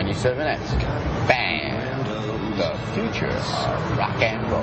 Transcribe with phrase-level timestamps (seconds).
[0.00, 1.28] 97X.
[1.28, 2.06] Band,
[2.56, 4.62] the future of rock and roll.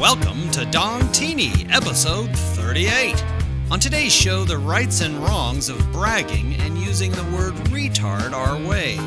[0.00, 3.22] Welcome to Dong Teeny, episode 38.
[3.70, 8.68] On today's show, the rights and wrongs of bragging and using the word retard are
[8.68, 9.00] weighed.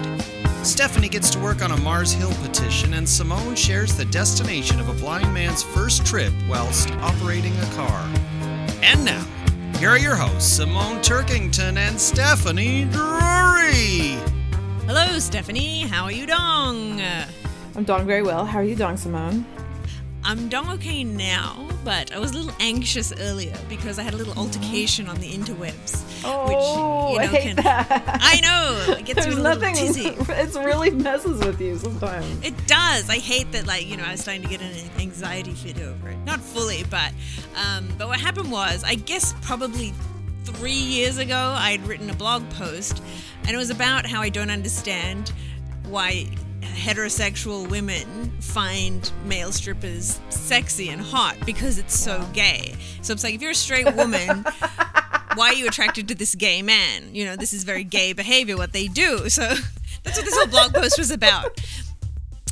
[0.66, 4.90] Stephanie gets to work on a Mars Hill petition, and Simone shares the destination of
[4.90, 8.10] a blind man's first trip whilst operating a car.
[8.82, 9.24] And now,
[9.78, 14.18] here are your hosts, Simone Turkington and Stephanie Drury.
[14.88, 15.82] Hello, Stephanie.
[15.82, 17.00] How are you, Dong?
[17.76, 18.46] I'm doing very well.
[18.46, 19.46] How are you doing, Simone?
[20.28, 24.18] I'm Dong okay now, but I was a little anxious earlier because I had a
[24.18, 26.04] little altercation on the interwebs.
[26.26, 28.18] Oh, which, you know, I hate can, that.
[28.22, 28.96] I know.
[28.98, 29.76] It gets There's me a little nothing.
[29.76, 30.16] tizzy.
[30.30, 32.44] It's really messes with you sometimes.
[32.44, 33.08] It does.
[33.08, 36.10] I hate that, like, you know, I was starting to get an anxiety fit over
[36.10, 36.18] it.
[36.26, 37.12] Not fully, but,
[37.56, 39.94] um, but what happened was, I guess probably
[40.46, 43.00] three years ago, I'd written a blog post,
[43.44, 45.32] and it was about how I don't understand
[45.88, 46.28] why
[46.66, 52.76] heterosexual women find male strippers sexy and hot because it's so gay.
[53.02, 54.46] So it's like if you're a straight woman,
[55.36, 57.14] why are you attracted to this gay man?
[57.14, 59.30] You know, this is very gay behavior, what they do.
[59.30, 59.42] So
[60.04, 61.60] that's what this whole blog post was about.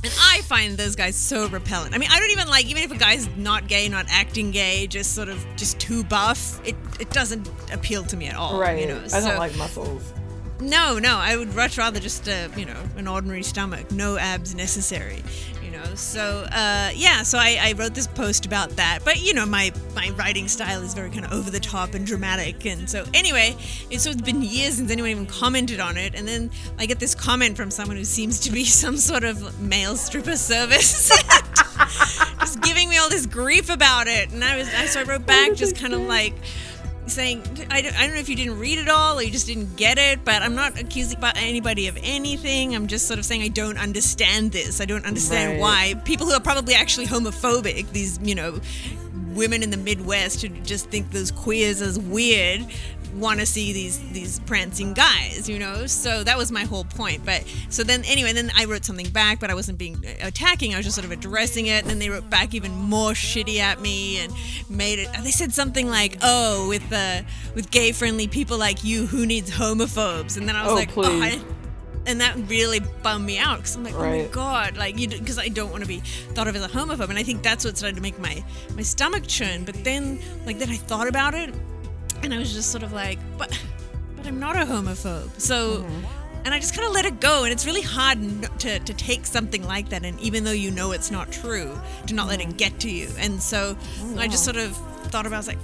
[0.03, 1.95] And I find those guys so repellent.
[1.95, 4.85] I mean, I don't even like, even if a guy's not gay, not acting gay,
[4.85, 8.59] just sort of just too buff, it, it doesn't appeal to me at all.
[8.59, 8.81] Right.
[8.81, 10.13] You know, I don't like muscles.
[10.63, 14.55] No, no, I would much rather just, uh, you know, an ordinary stomach, no abs
[14.55, 15.21] necessary,
[15.63, 15.83] you know.
[15.95, 18.99] So, uh, yeah, so I, I wrote this post about that.
[19.03, 22.05] But, you know, my, my writing style is very kind of over the top and
[22.05, 22.65] dramatic.
[22.65, 23.55] And so, anyway,
[23.89, 26.15] it's, so it's been years since anyone even commented on it.
[26.15, 29.59] And then I get this comment from someone who seems to be some sort of
[29.59, 31.09] male stripper service.
[32.39, 34.31] just giving me all this grief about it.
[34.31, 36.33] And I was, so I wrote back just kind of like,
[37.07, 39.47] saying I don't, I don't know if you didn't read it all or you just
[39.47, 43.41] didn't get it but i'm not accusing anybody of anything i'm just sort of saying
[43.41, 45.59] i don't understand this i don't understand Right.
[45.95, 48.59] why people who are probably actually homophobic these you know
[49.33, 52.65] women in the midwest who just think those queers as weird
[53.15, 57.23] want to see these these prancing guys you know so that was my whole point
[57.25, 60.77] but so then anyway then i wrote something back but i wasn't being attacking i
[60.77, 63.79] was just sort of addressing it and then they wrote back even more shitty at
[63.81, 64.33] me and
[64.69, 67.21] made it they said something like oh with uh
[67.55, 70.89] with gay friendly people like you who needs homophobes and then i was Oh, like
[70.89, 71.07] please.
[71.07, 71.41] oh I,
[72.05, 75.39] and that really bummed me out because I'm like, oh my god, like you, because
[75.39, 75.99] I don't want to be
[76.33, 78.43] thought of as a homophobe, and I think that's what started to make my
[78.75, 79.63] my stomach churn.
[79.63, 81.53] But then, like then I thought about it,
[82.23, 83.57] and I was just sort of like, but
[84.15, 85.79] but I'm not a homophobe, so.
[85.83, 86.05] Mm-hmm.
[86.45, 88.19] And I just kind of let it go, and it's really hard
[88.59, 92.13] to, to take something like that, and even though you know it's not true, to
[92.13, 92.49] not let Mm-hmm.
[92.51, 93.07] it get to you.
[93.17, 94.77] And so Oh, I just sort of
[95.13, 95.59] thought about, I was like,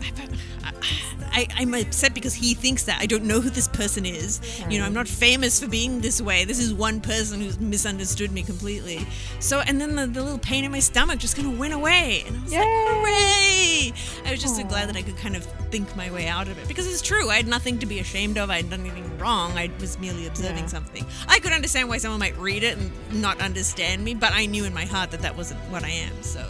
[1.32, 3.00] I, I'm upset because he thinks that.
[3.02, 4.40] I don't know who this person is.
[4.70, 6.46] You know, I'm not famous for being this way.
[6.46, 9.08] This is one person who's misunderstood me completely.
[9.40, 12.26] So, and then the, the little pain in my stomach just kind of went away.
[12.28, 13.94] And I was like, hooray!
[14.28, 16.58] I was just so glad that I could kind of think my way out of
[16.60, 16.68] it.
[16.68, 17.30] Because it's true.
[17.32, 18.52] I had nothing to be ashamed of.
[18.52, 19.58] I had done anything wrong.
[19.58, 20.68] I was merely observing Yeah.
[20.68, 21.06] something.
[21.28, 24.66] I could understand why someone might read it and not understand me, but I knew
[24.66, 26.22] in my heart that that wasn't what I am.
[26.22, 26.46] So,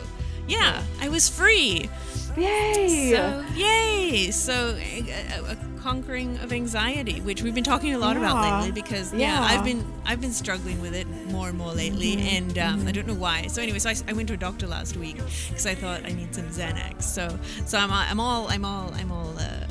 [0.50, 1.90] yeah, I was free.
[2.40, 3.12] Yay!
[3.12, 4.32] So, yay!
[4.32, 9.14] So, a, a, conquering of anxiety, which we've been talking a lot about lately, because
[9.14, 9.34] yeah.
[9.34, 9.42] Yeah.
[9.42, 13.08] I've been I've been struggling with it more and more lately, and um, I don't
[13.08, 13.48] know why.
[13.48, 16.12] So anyway, so I, I went to a doctor last week because I thought I
[16.12, 17.04] need some Xanax.
[17.04, 19.69] So so I'm I'm all I'm all I'm all uh, I'm all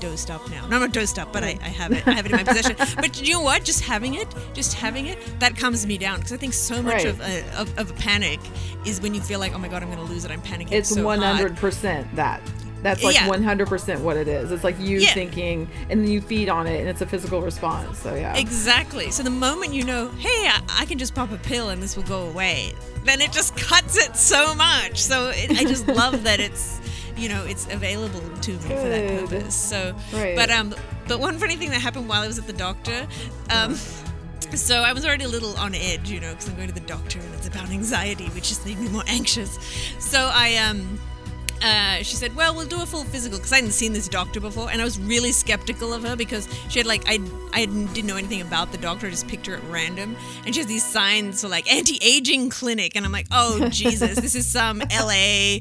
[0.00, 0.66] dosed up now.
[0.66, 2.06] No, I'm not dosed up, but I, I have it.
[2.06, 2.76] I have it in my possession.
[2.96, 3.64] But you know what?
[3.64, 7.04] Just having it, just having it, that calms me down because I think so much
[7.04, 7.06] Right.
[7.06, 8.40] of, a, of of a panic
[8.84, 10.30] is when you feel like, oh my god, I'm going to lose it.
[10.30, 10.72] I'm panicking.
[10.72, 12.40] it's so hundred percent that.
[12.82, 13.26] That's like Yeah.
[13.26, 14.52] one hundred percent what it is.
[14.52, 15.12] It's like you Yeah.
[15.14, 17.98] thinking, and then you feed on it, and it's a physical response.
[17.98, 18.36] So yeah.
[18.36, 19.10] Exactly.
[19.10, 21.96] So the moment you know, hey, I, I can just pop a pill and this
[21.96, 25.02] will go away, then it just cuts it so much.
[25.02, 26.78] So it, I just love that it's,
[27.16, 29.54] you know, it's available to me for that purpose.
[29.54, 30.36] So, Right.
[30.36, 30.74] but um,
[31.08, 33.06] but one funny thing that happened while I was at the doctor,
[33.50, 33.76] um.
[34.54, 36.80] So I was already a little on edge, you know, because I'm going to the
[36.86, 39.58] doctor and it's about anxiety, which just made me more anxious.
[39.98, 41.00] So I um,
[41.62, 44.40] uh, she said, "Well, we'll do a full physical," because I hadn't seen this doctor
[44.40, 47.18] before, and I was really skeptical of her because she had like I
[47.52, 50.60] I didn't know anything about the doctor, I just picked her at random, and she
[50.60, 54.82] has these signs for like anti-aging clinic, and I'm like, "Oh Jesus, this is some
[54.90, 55.60] L.A.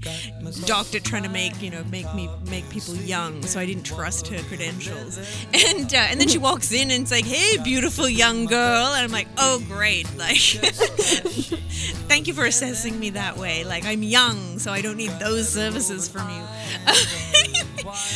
[0.66, 4.28] doctor trying to make you know make me make people young, so I didn't trust
[4.28, 5.20] her credentials.
[5.76, 9.04] And uh, and then she walks in and it's like, "Hey, beautiful young girl," and
[9.04, 10.08] I'm like, "Oh, great!
[10.26, 10.38] Like,
[12.08, 13.64] thank you for assessing me that way.
[13.64, 16.44] Like, I'm young, so I don't need those services from you."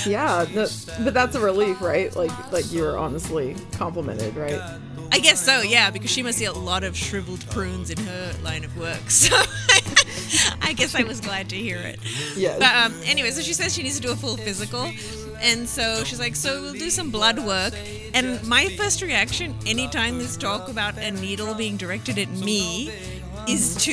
[0.06, 2.14] Yeah, but that's a relief, right?
[2.16, 4.60] Like, like you were honestly complimented, right?
[5.12, 8.34] I guess so, yeah, because she must see a lot of shriveled prunes in her
[8.44, 9.00] line of work.
[9.10, 9.36] So
[10.62, 12.00] I guess I was glad to hear it.
[12.36, 12.60] Yes.
[12.60, 14.92] But um, anyway, so she says she needs to do a full physical.
[15.42, 17.74] And so she's like, so we'll do some blood work.
[18.14, 22.92] And my first reaction, anytime there's talk about a needle being directed at me,
[23.48, 23.92] is to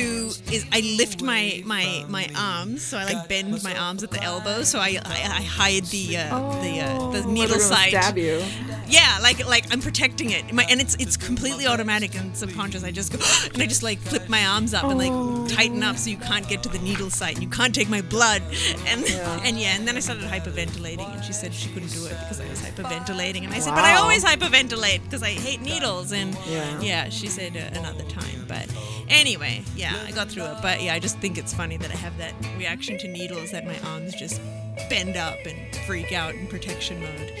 [0.51, 4.21] is I lift my my my arms, so I like bend my arms at the
[4.21, 7.89] elbow, so I I, I hide the uh, the uh, the Oh, needle site.
[7.89, 8.43] Stab you.
[8.89, 12.83] Yeah, like like I'm protecting it, my, and it's it's completely automatic and subconscious.
[12.83, 13.19] I just go
[13.53, 16.47] and I just like flip my arms up and like tighten up so you can't
[16.47, 18.41] get to the needle site and you can't take my blood,
[18.87, 19.39] and Yeah.
[19.43, 22.39] and yeah, and then I started hyperventilating, and she said she couldn't do it because
[22.39, 26.37] I was hyperventilating, and I said, but I always hyperventilate because I hate needles, and
[26.47, 26.79] Yeah.
[26.81, 28.67] yeah, she said uh, another time, but
[29.09, 29.36] anyway,
[29.75, 32.17] yeah, I got through it, but yeah, I just think it's funny that I have
[32.17, 34.41] that reaction to needles that my arms just
[34.89, 37.33] bend up and freak out in protection mode,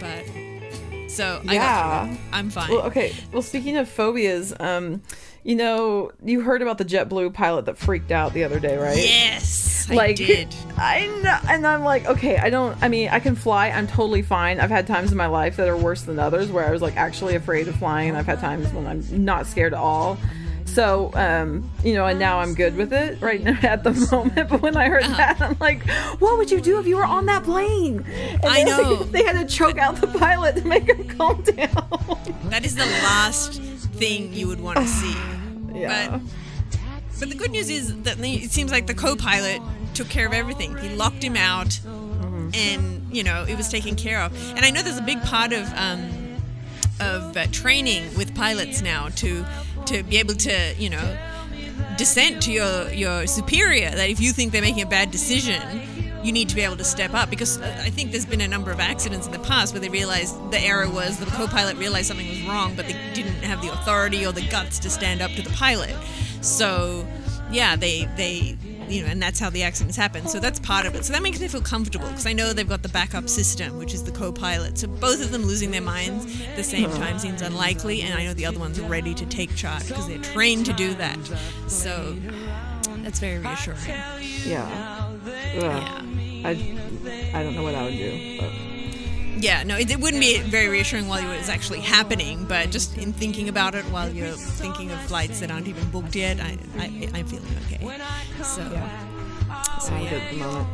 [0.00, 0.24] but.
[1.08, 2.04] So I got Yeah.
[2.06, 2.20] through it.
[2.32, 2.70] I'm fine.
[2.70, 3.12] Well, okay.
[3.32, 5.02] Well, speaking of phobias, um,
[5.44, 8.96] you know, you heard about the JetBlue pilot that freaked out the other day, right?
[8.96, 10.54] Yes, I like did.
[10.78, 12.78] I know, and I'm like, okay, I don't.
[12.80, 13.68] I mean, I can fly.
[13.68, 14.58] I'm totally fine.
[14.58, 16.96] I've had times in my life that are worse than others where I was like
[16.96, 20.16] actually afraid of flying, and I've had times when I'm not scared at all.
[20.74, 24.48] So, um, you know, and now I'm good with it right now at the moment.
[24.48, 25.16] But when I heard Uh-huh.
[25.16, 25.86] that, I'm like,
[26.20, 28.04] what would you do if you were on that plane?
[28.08, 29.02] And I know.
[29.04, 31.88] they had to choke out the pilot to make him calm down.
[32.44, 33.60] That is the last
[34.00, 35.16] thing you would want to see.
[35.74, 36.08] yeah.
[36.18, 36.20] But
[37.20, 39.60] but the good news is that it seems like the co-pilot
[39.94, 40.76] took care of everything.
[40.78, 42.50] He locked him out, Mm-hmm.
[42.54, 44.32] and you know it was taken care of.
[44.56, 46.00] And I know there's a big part of um,
[47.00, 49.44] of uh, training with pilots now to
[49.86, 51.18] to be able to you know
[51.96, 55.60] dissent to your your superior that if you think they're making a bad decision
[56.22, 57.30] you need to be able to step up.
[57.30, 59.88] Because uh, I think there's been a number of accidents in the past where they
[59.88, 63.72] realized the error was the co-pilot realized something was wrong but they didn't have the
[63.72, 65.94] authority or the guts to stand up to the pilot.
[66.40, 67.06] So
[67.52, 68.56] yeah they they
[68.88, 71.22] you know and that's how the accidents happen so that's part of it so that
[71.22, 74.12] makes me feel comfortable because i know they've got the backup system which is the
[74.12, 76.96] co-pilot so both of them losing their minds at the same hmm.
[76.96, 80.18] time seems unlikely and i know the other ones ready to take charge because they're
[80.18, 81.18] trained to do that
[81.68, 82.16] so
[83.02, 83.78] that's very reassuring
[84.44, 85.08] Yeah.
[85.56, 85.62] Ugh.
[85.62, 86.02] yeah
[86.44, 86.50] I,
[87.34, 88.40] I don't know what I would do.
[88.40, 88.71] But.
[89.38, 92.96] Yeah, no, it, it wouldn't be very reassuring while it was actually happening, but just
[92.98, 96.58] in thinking about it while you're thinking of flights that aren't even booked yet, I,
[96.78, 97.84] I, I'm feeling okay.
[98.38, 98.62] So,
[99.80, 100.46] so I'm good yeah.
[100.46, 100.68] moment.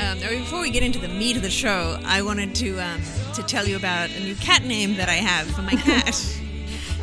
[0.00, 3.00] Um, before we get into the meat of the show, I wanted to um,
[3.34, 6.38] to tell you about a new cat name that I have for my cat.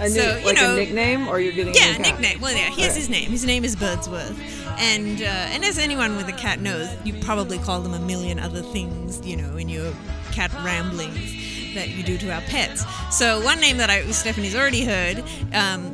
[0.04, 2.20] A new, So, you like know- a nickname, or you're getting a Yeah, new cat?
[2.20, 2.42] nickname.
[2.42, 2.98] Well, yeah, here's Right.
[2.98, 3.32] his name.
[3.32, 4.38] His name is Birdsworth,
[4.78, 8.38] and uh, and as anyone with a cat knows, you probably call them a million
[8.40, 9.94] other things, you know, in your
[10.34, 12.84] cat ramblings that you do to our pets.
[13.12, 15.24] So one name that I Stephanie's already heard,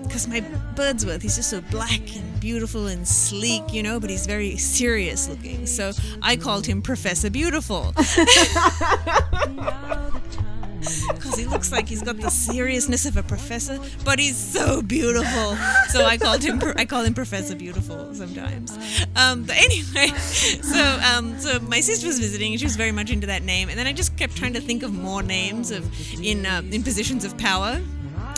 [0.04, 0.42] because my
[0.76, 5.30] Birdsworth, he's just so black and beautiful and sleek, you know, but he's very serious
[5.30, 5.68] looking.
[5.68, 5.92] So
[6.22, 7.94] I called him Professor Beautiful.
[11.14, 15.58] Because he looks like he's got the seriousness of a professor, but he's so beautiful.
[15.90, 16.62] So I called him.
[16.78, 18.78] I call him Professor Beautiful sometimes.
[19.16, 23.12] Um, but anyway, so um, so my sister was visiting, and she was very much
[23.12, 23.70] into that name.
[23.70, 25.86] And then I just kept trying to think of more names of
[26.24, 27.82] in uh, in positions of power.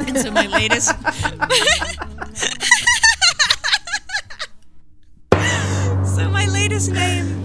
[0.08, 0.90] And so my latest.
[6.16, 7.41] so my latest name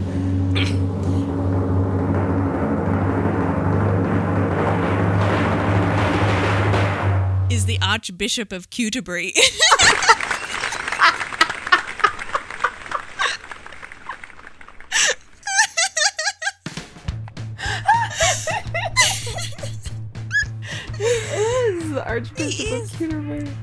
[7.97, 9.29] Archbishop of Canterbury.
[20.99, 23.49] is the Archbishop of Canterbury.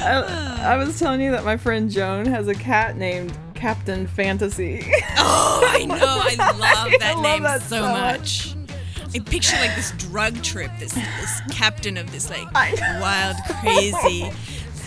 [0.00, 4.80] I, I was telling you that my friend Joan has a cat named Captain Fantasy.
[5.16, 5.96] oh, I know.
[5.96, 8.47] I love that I love name that so so much.
[9.14, 14.30] I picture like this drug trip, this this captain of this like wild, crazy,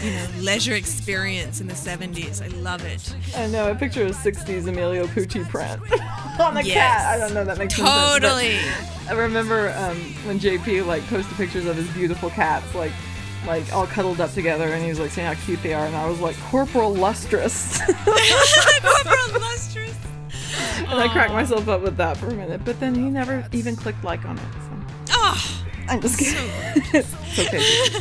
[0.04, 2.42] you know, leisure experience in the '70s.
[2.42, 3.16] I love it.
[3.36, 3.68] I know.
[3.70, 5.82] I picture a '60s Emilio Pucci print
[6.40, 6.74] on the Yes.
[6.76, 7.16] cat.
[7.16, 7.44] I don't know.
[7.44, 8.58] That makes no sense, Totally.
[9.10, 12.92] I remember um, when JP like posted pictures of his beautiful cats, like
[13.48, 15.96] like all cuddled up together, and he was like saying how cute they are, and
[15.96, 19.61] I was like Corporal Lustrous, Corporal Lustrous.
[21.00, 24.04] I cracked myself up with that for a minute, but then he never even clicked
[24.04, 24.44] like on it.
[24.54, 24.72] So
[25.14, 26.50] Oh, I'm just kidding.
[26.94, 27.58] it's okay,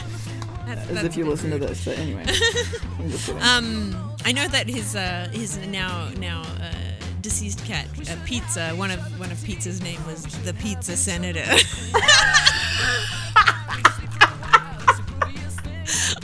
[0.66, 2.23] that's, as that's if you listen to this, but anyway,
[2.99, 3.42] I'm just kidding.
[3.42, 6.73] Um, I know that his uh, his now now uh,
[7.20, 8.70] deceased cat uh, Pizza.
[8.70, 11.44] One of one of Pizza's name was the Pizza Senator.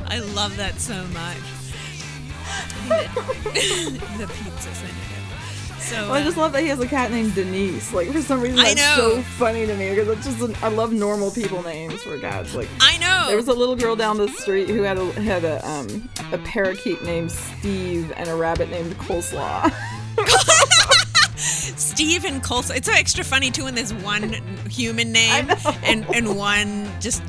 [0.09, 1.37] I love that so much.
[4.19, 5.16] the Pizza Senator.
[5.87, 7.93] So Well, I just love that he has a cat named Denise.
[7.93, 10.93] Like for some reason, that's so funny to me because it's just an, I love
[10.93, 12.55] normal people names for cats.
[12.55, 13.29] Like I know.
[13.29, 16.39] there was a little girl down the street who had a had a um a
[16.39, 19.73] parakeet named Steve and a rabbit named Coleslaw.
[21.37, 22.77] Steve and Coleslaw.
[22.77, 24.33] It's so extra funny too when there's one
[24.69, 25.49] human name
[25.85, 27.23] and and one just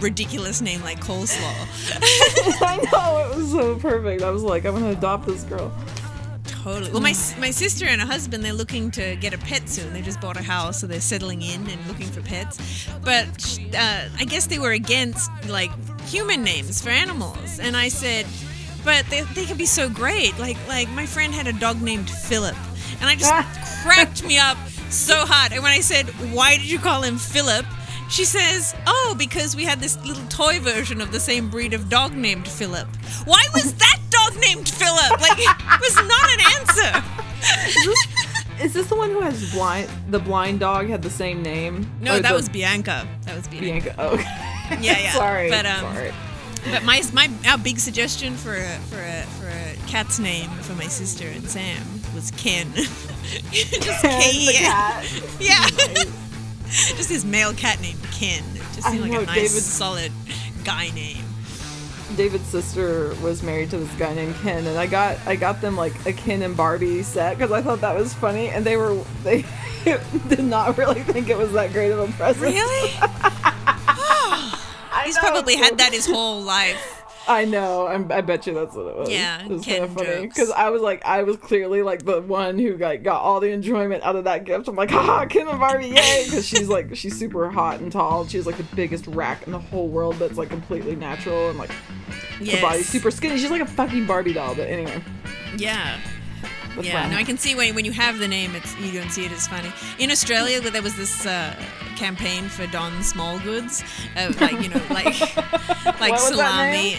[0.00, 1.38] ridiculous name like Coleslaw.
[2.62, 4.22] I know it was so perfect.
[4.22, 5.70] I was like, I'm gonna adopt this girl.
[6.62, 6.90] Totally.
[6.90, 9.94] Well, my my sister and her husband they're looking to get a pet soon.
[9.94, 12.86] They just bought a house, so they're settling in and looking for pets.
[13.02, 15.70] But uh, I guess they were against like
[16.02, 18.26] human names for animals, and I said,
[18.84, 20.38] but they, they could be so great.
[20.38, 22.56] Like like my friend had a dog named Philip,
[23.00, 23.32] and I just
[23.82, 24.58] cracked me up
[24.90, 25.52] so hard.
[25.52, 27.64] And when I said, why did you call him Philip?
[28.10, 31.88] She says, "Oh, because we had this little toy version of the same breed of
[31.88, 32.88] dog named Philip."
[33.24, 33.99] Why was that
[34.30, 35.20] dog named Philip?
[35.20, 37.04] Like, it was not an answer.
[38.64, 39.88] Is this the one who has blind?
[40.10, 41.90] The blind dog had the same name.
[42.00, 43.06] No, Or that the- was Bianca.
[43.24, 43.94] That was Bianca.
[43.94, 43.94] Bianca.
[43.98, 44.24] Oh, okay.
[44.80, 45.12] Yeah, yeah.
[45.14, 45.50] sorry.
[45.50, 46.12] But um, sorry.
[46.70, 50.74] but my my our big suggestion for a for a for a cat's name for
[50.74, 51.82] my sister and Sam
[52.14, 52.70] was Ken.
[52.74, 54.46] Just Ken K.
[54.46, 55.04] the cat.
[55.40, 55.66] Yeah.
[56.68, 58.44] Just his male cat named Ken.
[58.76, 60.12] Just seemed like know, a nice, David- solid
[60.64, 61.24] guy name.
[62.16, 65.76] David's sister was married to this guy named Ken, and I got I got them
[65.76, 69.02] like a Ken and Barbie set because I thought that was funny, and they were
[69.22, 69.44] they
[70.28, 72.42] did not really think it was that great of a present.
[72.42, 72.90] Really?
[73.00, 76.96] I He's know, probably had that his whole life.
[77.28, 77.86] I know.
[77.86, 79.10] I'm, I bet you that's what it was.
[79.10, 82.04] Yeah, it was Ken kind of funny because I was like, I was clearly like
[82.04, 84.66] the one who got got all the enjoyment out of that gift.
[84.66, 86.24] I'm like, haha, Ken and Barbie, yay!
[86.24, 88.26] Because she's like, she's super hot and tall.
[88.26, 91.58] She has like the biggest rack in the whole world that's like completely natural and
[91.58, 91.70] like
[92.40, 92.56] Yes.
[92.56, 93.38] her body's super skinny.
[93.38, 94.54] She's like a fucking Barbie doll.
[94.54, 95.02] But anyway,
[95.56, 95.98] Yeah.
[96.74, 99.10] that's Yeah, no, I can see when when you have the name, it's you don't
[99.10, 99.72] see it as funny.
[99.98, 101.54] In Australia, there was this uh,
[101.96, 103.82] campaign for Don Smallgoods,
[104.16, 105.20] uh, like you know, like
[106.00, 106.98] like What was that salami.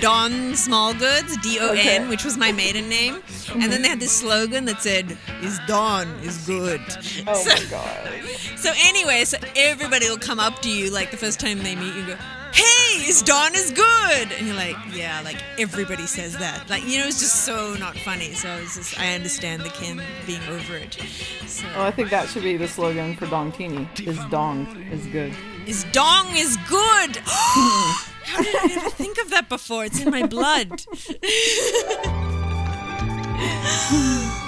[0.00, 2.06] Don Smallgoods, D O N, Okay.
[2.08, 3.22] which was my maiden name,
[3.54, 6.82] and then they had this slogan that said, "Is Don is good."
[7.26, 8.12] Oh so, my god.
[8.56, 11.94] so anyway, so everybody will come up to you like the first time they meet
[11.94, 12.16] you, go,
[12.52, 16.68] "Hey, is Dawn is good?" And you're like, "Yeah," like everybody says that.
[16.68, 18.32] Like you know, it's just so not funny.
[18.34, 20.98] So it's just I understand the Ken being over it.
[21.46, 23.88] So Well, I think that should be the slogan for Dong Teeny.
[24.00, 25.32] Is Dong is good.
[25.66, 27.16] is Dong is good.
[28.28, 29.84] How did I never think of that before?
[29.86, 30.84] It's in my blood.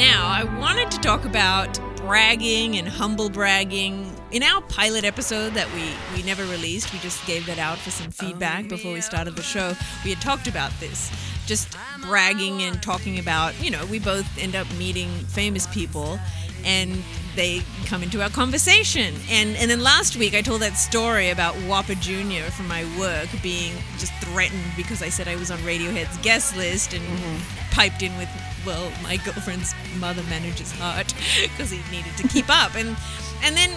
[0.00, 4.10] Now, I wanted to talk about bragging and humble bragging.
[4.32, 7.90] In our pilot episode that we, we never released, we just gave that out for
[7.90, 9.74] some feedback oh, before we started the show.
[10.02, 11.12] We had talked about this.
[11.44, 16.18] Just bragging and talking about, you know, we both end up meeting famous people
[16.64, 17.02] and
[17.36, 19.14] they come into our conversation.
[19.30, 22.50] And and then last week I told that story about Whopper Jr.
[22.50, 26.94] from my work being just threatened because I said I was on Radiohead's guest list
[26.94, 27.70] and mm-hmm.
[27.70, 28.30] piped in with,
[28.66, 32.74] well, my girlfriend's mother manages heart because he needed to keep up.
[32.74, 32.96] And
[33.42, 33.70] and then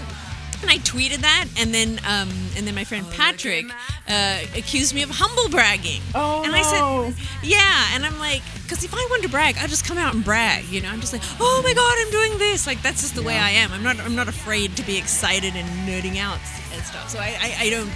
[0.64, 3.66] and I tweeted that, and then um, and then my friend Patrick
[4.08, 6.02] uh, accused me of humble bragging.
[6.16, 7.14] Oh, and I said,
[7.44, 10.24] yeah, and I'm like, because if I want to brag, I'll just come out and
[10.24, 10.64] brag.
[10.66, 12.66] You know, I'm just like, oh my god, I'm doing this.
[12.66, 13.72] Like that's just the way I am.
[13.74, 16.40] I'm not I'm not afraid to be excited and nerding out
[16.74, 17.10] and stuff.
[17.10, 17.92] So I I, I don't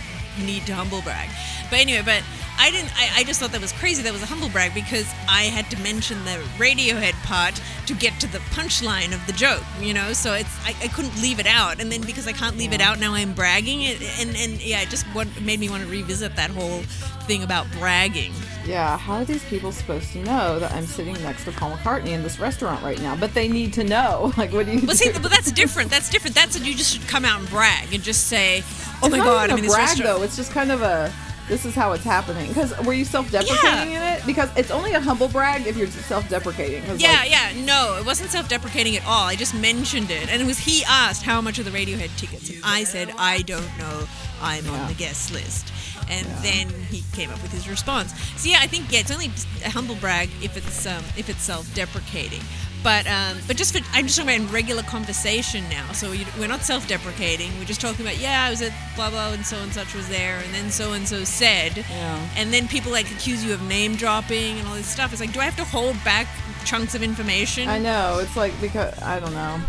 [0.46, 1.30] need to humble brag.
[1.70, 2.24] But anyway, but
[2.60, 2.92] I didn't.
[2.98, 4.02] I, I just thought that was crazy.
[4.04, 8.20] That was a humble brag because I had to mention the Radiohead part to get
[8.22, 9.64] to the punchline of the joke.
[9.80, 11.80] You know, so it's I, I couldn't leave it out.
[11.80, 13.82] And then because I can't leave it out, now I'm bragging.
[13.84, 16.82] It, and and yeah, it just what made me want to revisit that whole
[17.28, 18.34] thing about bragging.
[18.66, 22.10] Yeah, how are these people supposed to know that I'm sitting next to Paul McCartney
[22.10, 23.16] in this restaurant right now?
[23.16, 24.34] But they need to know.
[24.38, 25.20] Like, what do you But see, do?
[25.20, 25.90] but that's different.
[25.90, 26.36] That's different.
[26.36, 28.62] That's you just should come out and brag and just say,
[29.02, 30.24] "Oh It's my not god, I'm a in this brag restaurant." though.
[30.24, 31.12] It's just kind of a
[31.48, 32.48] this is how it's happening.
[32.48, 34.26] Because were you self-deprecating in it?
[34.26, 36.84] Because it's only a humble brag if you're self-deprecating.
[37.00, 39.24] Yeah, like, yeah, no, it wasn't self-deprecating at all.
[39.28, 42.50] I just mentioned it, and it was he asked how much of the Radiohead tickets,
[42.50, 44.08] and I said I don't know.
[44.42, 44.72] I'm Yeah.
[44.72, 45.72] on the guest list,
[46.10, 48.14] and then he came up with his response.
[48.40, 49.32] So yeah, I think yeah, it's only
[49.66, 52.42] a humble brag if it's um, if it's self-deprecating.
[52.84, 55.92] But um, but just for I'm just talking about in regular conversation now.
[55.94, 57.52] So you, we're not self-deprecating.
[57.58, 60.08] We're just talking about yeah, I was at blah blah and so and such was
[60.10, 62.30] there, and then so and so said, Yeah.
[62.38, 65.12] and then people like accuse you of name dropping and all this stuff.
[65.12, 66.28] It's like, do I have to hold back
[66.66, 67.68] chunks of information?
[67.68, 68.20] I know.
[68.22, 69.60] It's like because I don't know.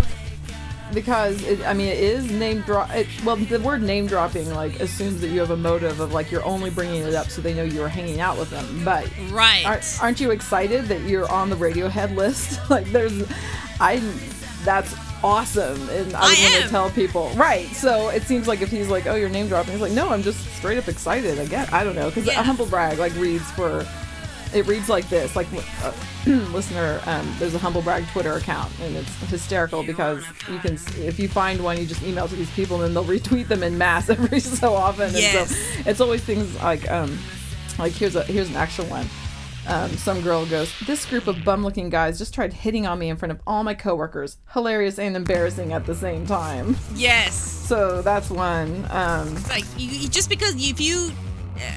[0.95, 2.91] Because it, I mean, it is name drop.
[2.95, 6.31] It, well, the word name dropping like assumes that you have a motive of like
[6.31, 8.83] you're only bringing it up so they know you were hanging out with them.
[8.85, 9.65] But Right.
[9.67, 12.59] aren't, aren't you excited that you're on the Radiohead list?
[12.71, 13.13] like, there's,
[13.81, 13.99] I,
[14.65, 16.63] that's awesome, and I I was am.
[16.63, 17.29] to tell people.
[17.37, 17.67] Right.
[17.69, 20.23] So it seems like if he's like, oh, you're name dropping, he's like, no, I'm
[20.23, 21.39] just straight up excited.
[21.39, 21.73] I get.
[21.73, 22.41] I don't know because Yeah.
[22.41, 23.87] a humble brag like reads for.
[24.55, 25.47] It reads like this, like
[25.83, 25.93] uh,
[26.27, 27.01] listener.
[27.07, 31.29] Um, there's a humble brag Twitter account, and it's hysterical because you can, if you
[31.29, 34.09] find one, you just email to these people, and then they'll retweet them in mass
[34.11, 35.13] every so often.
[35.15, 35.51] Yes.
[35.77, 37.19] And so it's always things like, um,
[37.79, 39.07] like here's a here's an actual one.
[39.67, 43.11] Um, some girl goes, This group of bum looking guys just tried hitting on me
[43.11, 44.39] in front of all my coworkers.
[44.55, 46.75] Hilarious and embarrassing at the same time.
[46.95, 47.35] yes.
[47.69, 48.87] So that's one.
[48.91, 51.13] Um, It's like you, you- just because if you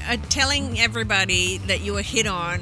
[0.08, 2.60] are telling everybody that you were hit on,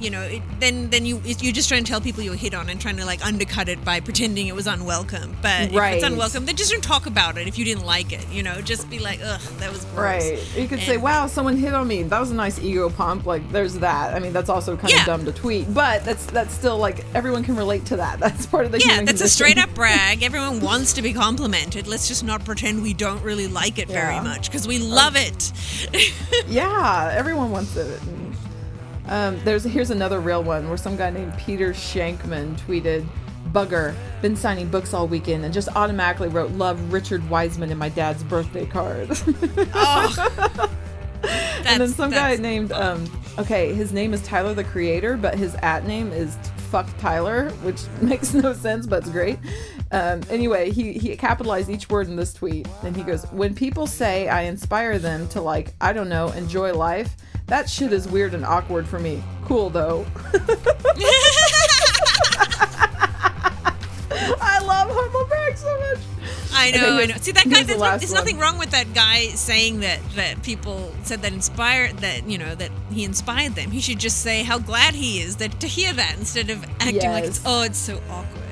[0.00, 2.54] you know, it, then then you you're just trying to tell people you were hit
[2.54, 5.36] on and trying to like undercut it by pretending it was unwelcome.
[5.42, 7.46] But if it's unwelcome, then just don't talk about it.
[7.48, 9.96] If you didn't like it, you know, just be like, ugh, that was gross.
[9.96, 10.56] right.
[10.56, 12.02] You could say, Wow, someone hit on me.
[12.02, 13.26] That was a nice ego pump.
[13.26, 14.14] Like, there's that.
[14.14, 15.00] I mean, that's also kind Yeah.
[15.00, 18.18] of dumb to tweet, but that's that's still like everyone can relate to that.
[18.28, 20.22] That's part of the Yeah, that's a straight up brag.
[20.22, 21.86] Everyone wants to be complimented.
[21.86, 25.52] Let's just not pretend we don't really like it very much because we love it.
[26.48, 28.00] yeah, everyone wants it.
[29.08, 33.06] Um, there's here's another real one where some guy named Peter Shankman tweeted,
[33.52, 37.88] "Bugger, been signing books all weekend and just automatically wrote love Richard Wiseman in my
[37.88, 39.08] dad's birthday card."
[39.74, 40.70] oh.
[41.66, 45.54] and then some guy named um, okay, his name is Tyler the Creator, but his
[45.56, 46.36] at name is
[46.70, 49.38] Fuck Tyler, which makes no sense, but it's great.
[49.90, 53.86] Um, anyway, he, he capitalized each word in this tweet, and he goes, "When people
[53.86, 58.34] say I inspire them to like, I don't know, enjoy life, that shit is weird
[58.34, 59.22] and awkward for me.
[59.44, 60.06] Cool though."
[66.58, 67.14] I know, Okay, I know.
[67.20, 67.56] See that guy.
[67.56, 71.98] here's the There's, nothing wrong with that guy saying that that people said that inspired
[71.98, 73.70] that you know that he inspired them.
[73.70, 77.10] He should just say how glad he is that to hear that instead of acting
[77.10, 78.44] like it's oh it's so awkward.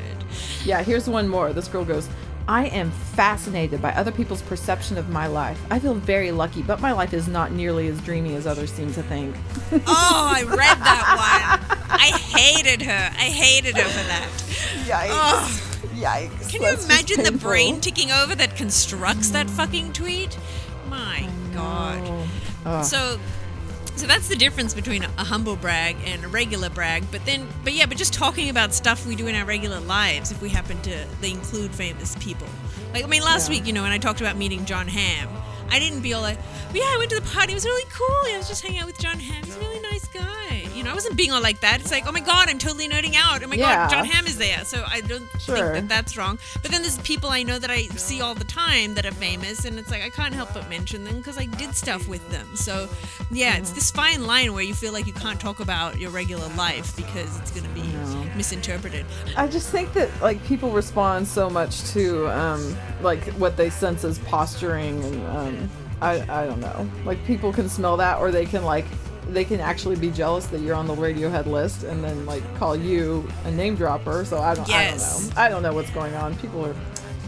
[0.64, 1.52] Yeah, here's one more.
[1.52, 2.08] This girl goes,
[2.48, 5.60] I am fascinated by other people's perception of my life.
[5.70, 8.92] I feel very lucky, but my life is not nearly as dreamy as others seem
[8.94, 9.34] to think.
[9.72, 11.98] Oh, I read that one.
[12.00, 13.10] I hated her.
[13.16, 14.28] I hated her for that.
[14.86, 15.08] Yikes.
[15.10, 15.65] Oh.
[15.96, 16.50] Yikes.
[16.50, 20.36] Can you imagine the brain ticking over that constructs that fucking tweet?
[20.88, 22.28] My God.
[22.64, 22.84] Ugh.
[22.84, 23.18] So,
[23.96, 27.04] so that's the difference between a humble brag and a regular brag.
[27.10, 30.30] But then, but yeah, but just talking about stuff we do in our regular lives,
[30.30, 32.46] if we happen to, they include famous people.
[32.92, 33.56] Like, I mean, last Yeah.
[33.56, 35.28] week, you know, when I talked about meeting Jon Hamm,
[35.70, 36.38] I didn't be all like,
[36.74, 37.52] yeah, I went to the party.
[37.52, 38.34] It was really cool.
[38.34, 39.42] I was just hanging out with Jon Hamm.
[39.44, 40.65] He's a really nice guy.
[40.86, 41.80] Know, I wasn't being all like that.
[41.80, 43.42] It's like, oh my God, I'm totally nerding out.
[43.42, 43.88] Oh my Yeah.
[43.88, 44.64] God, Jon Hamm is there.
[44.64, 45.56] So I don't Sure.
[45.56, 46.38] think that that's wrong.
[46.62, 49.64] But then there's people I know that I see all the time that are famous,
[49.64, 52.56] and it's like I can't help but mention them because I did stuff with them.
[52.56, 52.88] So
[53.30, 56.48] yeah, it's this fine line where you feel like you can't talk about your regular
[56.56, 57.82] life because it's going to be
[58.36, 59.04] misinterpreted.
[59.36, 64.04] I just think that like people respond so much to um, like what they sense
[64.04, 65.70] as posturing and um,
[66.00, 66.88] I I don't know.
[67.04, 68.86] Like people can smell that or they can like
[69.28, 72.76] they can actually be jealous that you're on the Radiohead list and then like call
[72.76, 74.24] you a name dropper.
[74.24, 75.02] So I don't Yes.
[75.02, 75.40] I don't know.
[75.42, 76.36] I don't know what's going on.
[76.36, 76.74] People are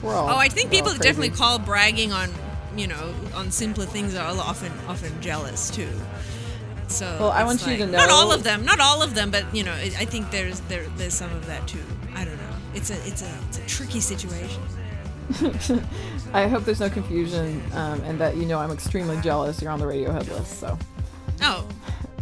[0.02, 2.30] we're all Oh, I think people definitely call bragging on,
[2.76, 5.88] you know, on simpler things are often often jealous too.
[6.86, 9.30] So Well, I want you to like- Not all of them, not all of them,
[9.30, 11.82] but you know, I I think there's there there's some of that too.
[12.14, 12.54] I don't know.
[12.74, 14.62] It's a it's a it's a tricky situation.
[16.32, 19.78] I hope there's no confusion um, and that you know I'm extremely jealous you're on
[19.78, 20.58] the Radiohead list.
[20.60, 20.78] So
[21.42, 21.66] Oh,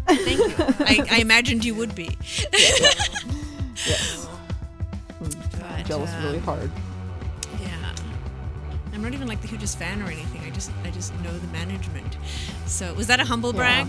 [0.07, 0.55] thank you.
[0.59, 2.17] I, I imagined you would be.
[2.53, 4.29] yes,
[5.21, 6.71] But, jealous uh, really hard.
[7.61, 7.95] Yeah.
[8.93, 10.43] I'm not even like the hugest fan or anything.
[10.43, 12.17] I just I just know the management.
[12.67, 13.87] So was that a humble brag?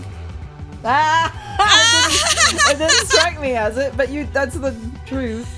[0.84, 1.32] Ah,
[2.70, 5.57] it, didn't, it didn't strike me as it, but you—that's the truth.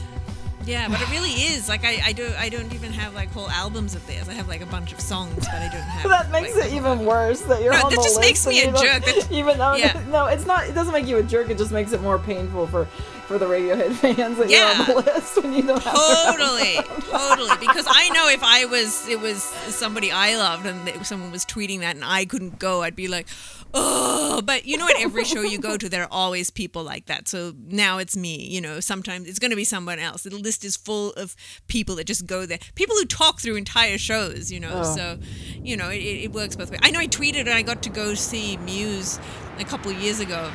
[0.66, 1.68] Yeah, but it really is.
[1.68, 4.28] Like I, I don't I don't even have like whole albums of theirs.
[4.28, 6.10] I have like a bunch of songs, but I don't have.
[6.10, 8.46] that makes like, it even worse that you're No, on that the just list makes
[8.46, 9.30] me a jerk.
[9.30, 10.02] Even though Yeah.
[10.10, 10.68] no, it's not.
[10.68, 11.48] It doesn't make you a jerk.
[11.50, 12.86] It just makes it more painful for
[13.30, 15.94] for the Radiohead fans that you're on the list when you don't have.
[15.94, 17.56] Totally, totally.
[17.60, 21.78] Because I know if I was, it was somebody I loved, and someone was tweeting
[21.80, 23.28] that, and I couldn't go, I'd be like,
[23.74, 24.42] oh.
[24.42, 27.28] But you know, at every show you go to, there are always people like that.
[27.28, 28.36] So now it's me.
[28.46, 30.22] You know, sometimes it's going to be someone else.
[30.22, 31.36] The list is full of
[31.68, 32.58] people that just go there.
[32.74, 34.50] People who talk through entire shows.
[34.50, 34.94] You know, Oh.
[34.96, 35.18] so
[35.62, 36.80] you know, it, it works both ways.
[36.82, 39.18] I know I tweeted, and I got to go see Muse
[39.58, 40.50] a couple years ago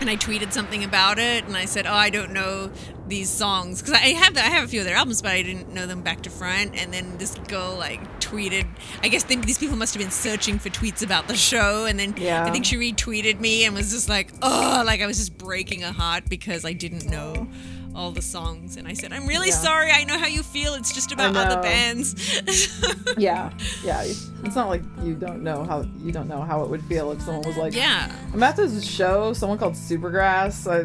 [0.00, 2.70] and I tweeted something about it, and I said, "Oh, I don't know
[3.06, 5.72] these songs because I have I have a few of their albums, but I didn't
[5.72, 8.66] know them back to front." And then this girl like tweeted.
[9.02, 11.98] I guess they, these people must have been searching for tweets about the show, and
[11.98, 12.44] then Yeah.
[12.44, 15.84] I think she retweeted me and was just like, "Oh, like I was just breaking
[15.84, 17.48] a heart because I didn't know."
[17.94, 19.54] All the songs, and I said, "I'm really Yeah.
[19.54, 19.90] sorry.
[19.92, 20.74] I know how you feel.
[20.74, 22.14] It's just about other bands."
[23.16, 23.52] Yeah,
[23.84, 24.02] yeah.
[24.02, 27.22] It's not like you don't know how you don't know how it would feel if
[27.22, 30.66] someone was like, yeah, I'm at this show, someone called Supergrass.
[30.68, 30.80] I,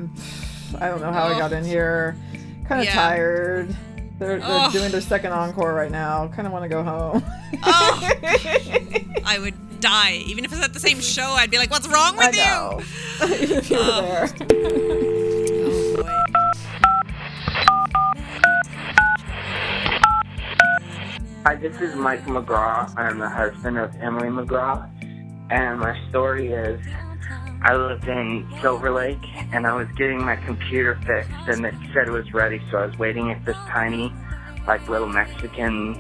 [0.86, 1.68] I don't know how I got in oh.
[1.68, 2.16] here.
[2.68, 2.94] Kind of Yeah.
[2.94, 3.76] tired.
[4.20, 4.72] They're, they're Ugh.
[4.72, 6.28] doing their second encore right now.
[6.28, 7.24] Kind of want to go home.
[7.64, 8.10] oh,
[9.26, 10.22] I would die.
[10.28, 12.84] Even if it's at the same show, I'd be like, "What's wrong with I you?"
[13.22, 14.02] If you were Oh.
[14.48, 15.16] there.
[21.46, 22.94] Hi, this is Mike McGraw.
[22.98, 24.90] I'm the husband of Emily McGraw.
[25.50, 26.82] And my story is
[27.62, 29.24] I lived in Silver Lake
[29.54, 32.88] and I was getting my computer fixed and it said it was ready, so I
[32.88, 34.14] was waiting at this tiny,
[34.68, 35.96] like little Mexican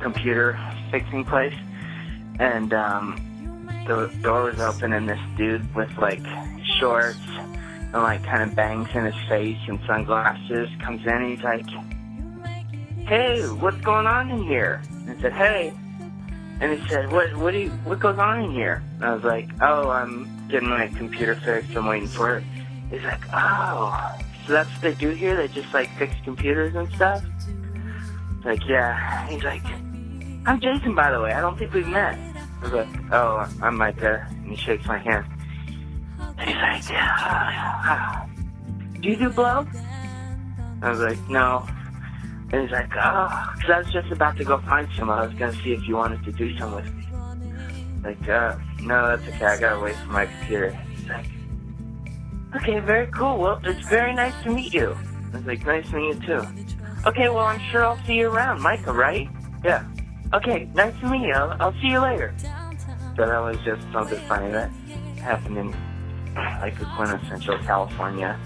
[0.00, 0.58] computer
[0.90, 1.54] fixing place.
[2.38, 6.24] And um, the door was open and this dude with like
[6.78, 11.44] shorts and like kind of bangs in his face and sunglasses comes in and he's
[11.44, 11.66] like,
[13.06, 14.82] hey, what's going on in here?
[14.90, 15.72] And I said, hey.
[16.60, 18.82] And he said, what, what do you, what goes on in here?
[18.96, 21.74] And I was like, oh, I'm getting my computer fixed.
[21.74, 22.44] I'm waiting for it.
[22.90, 25.36] He's like, oh, so that's what they do here?
[25.36, 27.24] They just like fix computers and stuff?
[28.44, 29.26] Like, yeah.
[29.28, 31.32] He's like, I'm Jason, by the way.
[31.32, 32.18] I don't think we've met.
[32.60, 34.26] I was like, oh, I'm Micah.
[34.28, 35.24] And he shakes my hand.
[36.38, 36.82] And he's like.
[39.00, 39.66] Do you do blow?
[40.82, 41.66] I was like, no.
[42.52, 45.08] And he's like, oh, because I was just about to go find some.
[45.08, 47.06] I was going to see if you wanted to do something with me.
[48.02, 49.44] Like, uh, no, that's okay.
[49.44, 50.70] I got to wait for my computer.
[50.70, 51.26] He's like,
[52.56, 53.38] okay, very cool.
[53.38, 54.96] Well, it's very nice to meet you.
[55.32, 56.46] I was like, nice to meet you too.
[57.06, 59.28] Okay, well, I'm sure I'll see you around, Micah, right?
[59.64, 59.86] Yeah.
[60.32, 61.34] Okay, nice to meet you.
[61.34, 62.34] I'll, I'll see you later.
[63.16, 64.70] So that was just something funny that
[65.18, 65.74] happened in
[66.34, 68.38] like a quintessential California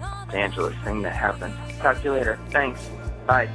[0.00, 1.54] Los Angeles thing that happened.
[1.78, 2.38] Talk to you later.
[2.50, 2.90] Thanks.
[3.26, 3.50] Bye.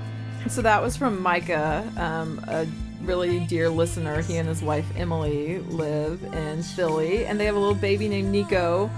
[0.48, 2.68] So that was from Micah, um, a
[3.04, 4.22] really dear listener.
[4.22, 8.32] He and his wife Emily live in Philly, and they have a little baby named
[8.32, 8.90] Nico.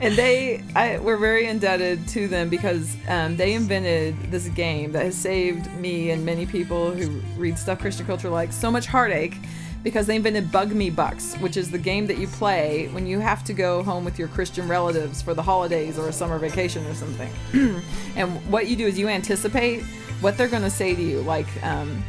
[0.00, 5.04] And they, I, we're very indebted to them because um, they invented this game that
[5.04, 9.36] has saved me and many people who read stuff Christian culture like so much heartache.
[9.84, 13.20] Because they invented Bug Me Bucks, which is the game that you play when you
[13.20, 16.86] have to go home with your Christian relatives for the holidays or a summer vacation
[16.86, 17.30] or something.
[18.16, 19.84] and what you do is you anticipate
[20.24, 22.02] what they're going to say to you, like um,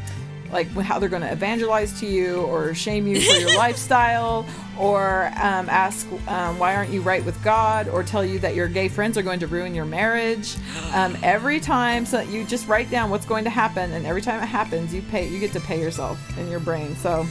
[0.51, 4.45] like how they're going to evangelize to you or shame you for your lifestyle
[4.80, 8.67] or um, ask um, why aren't you right with god or tell you that your
[8.67, 10.56] gay friends are going to ruin your marriage
[10.93, 14.41] um, every time so you just write down what's going to happen and every time
[14.41, 17.25] it happens you pay you get to pay yourself in your brain so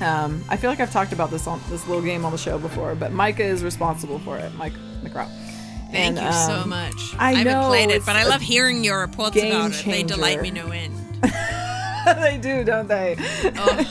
[0.00, 2.58] um, I feel like I've talked about this on this little game on the show
[2.58, 4.52] before, but Micah is responsible for it.
[4.56, 4.72] Mike
[5.04, 5.28] McGraw.
[5.94, 7.14] Thank And, you so um, much.
[7.18, 9.84] I haven't know, played it, but I love hearing your reports about it.
[9.84, 10.92] They delight me no end.
[12.20, 13.16] they do, don't they?
[13.18, 13.76] Oh,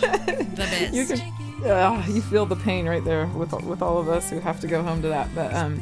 [0.51, 0.93] the best.
[0.93, 1.19] you can
[1.65, 4.67] uh, you feel the pain right there with with all of us who have to
[4.67, 5.81] go home to that but um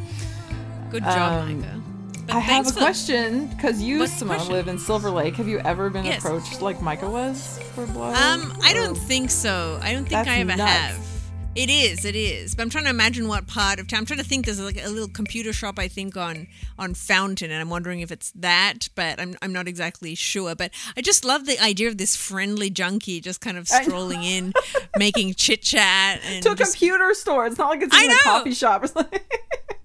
[0.91, 1.81] Good job, um, Micah.
[2.27, 5.89] But i have a question because you simone live in silver lake have you ever
[5.89, 6.19] been Yes.
[6.23, 9.79] approached like micah was for blood Um, I don't think so.
[9.81, 10.61] I don't think I ever nuts.
[10.71, 11.10] have.
[11.53, 12.55] It is, it is.
[12.55, 13.99] But I'm trying to imagine what part of town.
[13.99, 14.45] I'm trying to think.
[14.45, 16.47] There's like a little computer shop I think on
[16.79, 18.87] on Fountain, and I'm wondering if it's that.
[18.95, 20.55] But I'm I'm not exactly sure.
[20.55, 24.53] But I just love the idea of this friendly junkie just kind of strolling in,
[24.97, 28.17] making chit chat, and to a just, computer store it's not like it's in a
[28.19, 29.19] coffee shop or something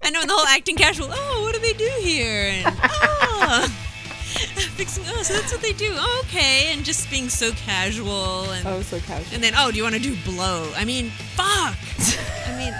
[0.07, 1.09] I know the whole acting casual.
[1.11, 2.47] Oh, what do they do here?
[2.49, 3.67] And oh,
[4.77, 5.03] fixing.
[5.07, 5.89] Oh, so that's what they do.
[5.93, 8.67] Oh, okay, and just being so casual and.
[8.67, 10.71] oh so casual And then, oh, do you want to do blow?
[10.75, 11.75] I mean, fuck.
[12.47, 12.73] I mean,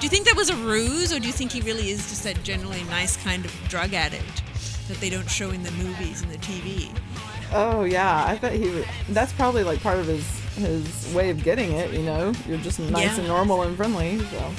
[0.00, 2.26] do you think that was a ruse, or do you think he really is just
[2.26, 4.42] a generally nice kind of drug addict?
[4.88, 6.88] that they don't show in the movies and the TV.
[7.52, 8.70] Oh yeah, I bet he.
[8.70, 10.24] Would, that's probably like part of his
[10.56, 11.92] his way of getting it.
[11.92, 13.18] You know, you're just nice Yeah.
[13.18, 14.18] and normal and friendly.
[14.18, 14.50] So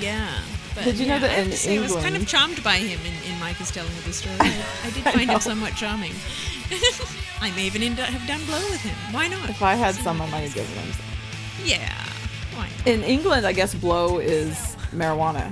[0.00, 0.32] Yeah.
[0.76, 2.26] But Did you know yeah, that I have in to say I was kind of
[2.28, 4.36] charmed by him in, in Micah's telling of the story.
[4.40, 6.12] I, I did find him somewhat charming.
[7.40, 8.94] I may even end up, have done blow with him.
[9.14, 9.48] Why not?
[9.48, 10.92] if I had some, I might have given him.
[10.92, 11.04] Some.
[11.64, 12.04] Yeah.
[12.54, 12.86] Why not?
[12.86, 15.50] In England, I guess blow is marijuana.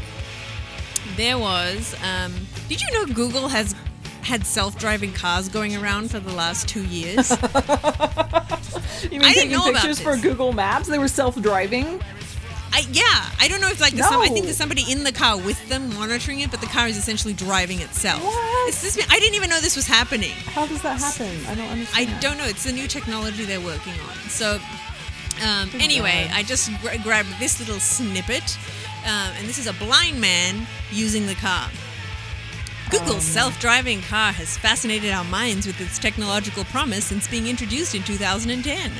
[1.16, 2.34] There was, um,
[2.68, 3.74] did you know Google has
[4.22, 7.32] had self-driving cars going around for the last two years?
[9.04, 10.18] You mean I didn't taking know pictures for.
[10.18, 10.88] Google Maps?
[10.88, 12.02] They were self-driving.
[12.74, 15.12] I, yeah, I don't know if like there's some, I think there's somebody in the
[15.12, 18.24] car with them monitoring it, but the car is essentially driving itself.
[18.24, 18.70] What?
[18.70, 20.32] It's this, I didn't even know this was happening.
[20.32, 21.28] How does that happen?
[21.48, 22.10] I don't understand.
[22.10, 22.46] I don't know.
[22.46, 24.16] It's the new technology they're working on.
[24.30, 24.60] So,
[25.44, 28.58] um, anyway, I just gra- grabbed this little snippet,
[29.04, 31.70] um, and this is a blind man using the car.
[32.90, 38.04] Google's self-driving car has fascinated our minds with its technological promise since being introduced in
[38.04, 38.92] 2010.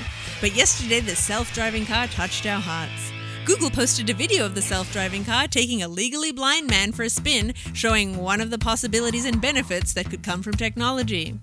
[0.42, 3.14] But yesterday, the self-driving car touched our hearts.
[3.46, 7.10] Google posted a video of the self-driving car taking a legally blind man for a
[7.10, 11.40] spin, showing one of the possibilities and benefits that could come from technology.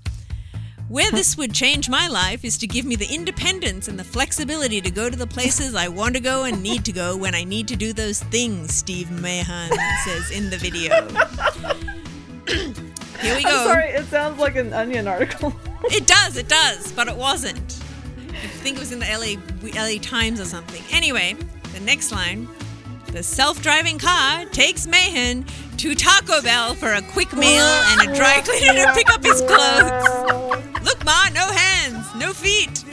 [0.88, 4.82] Where this would change my life is to give me the independence and the flexibility
[4.82, 7.42] to go to the places I want to go and need to go when I
[7.42, 9.70] need to do those things, Steve Mahan
[10.04, 11.08] says in the video.
[13.20, 13.48] Here we go.
[13.48, 15.56] I'm sorry, it sounds like an Onion article.
[15.84, 17.80] It does, it does, but it wasn't.
[18.28, 19.36] I think it was in the LA,
[19.80, 20.82] LA Times or something.
[20.90, 21.34] Anyway,
[21.72, 22.46] the next line
[23.14, 25.44] the self driving car takes Mahan
[25.76, 29.40] to Taco Bell for a quick meal and a dry cleaner to pick up his
[29.40, 30.64] clothes.
[30.84, 32.84] Look, Ma, no hands, no feet.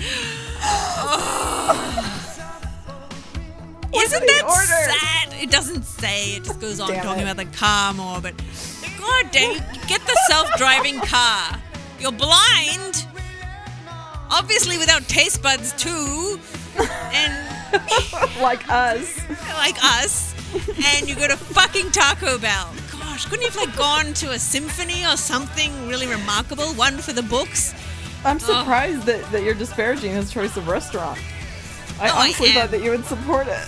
[3.94, 4.88] Isn't that
[5.28, 5.34] sad?
[5.42, 6.36] It doesn't say.
[6.38, 7.32] It just goes on Damn talking it.
[7.32, 8.22] about the car more.
[8.22, 8.34] But
[9.00, 9.56] God dang,
[9.88, 11.60] get the self-driving car.
[12.00, 13.06] You're blind,
[14.32, 16.40] obviously without taste buds too,
[16.80, 17.34] and
[18.42, 19.20] like us.
[19.54, 20.34] like us.
[20.96, 22.70] And you go to fucking Taco Bell.
[23.22, 26.66] Gosh, couldn't you have like gone to a symphony or something really remarkable?
[26.74, 27.72] One for the books.
[28.26, 31.20] I'm surprised that, that you're disparaging his choice of restaurant.
[32.00, 32.54] I Oh, I honestly am.
[32.56, 33.60] thought that you would support it.